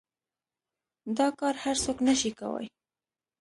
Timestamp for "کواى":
2.39-2.67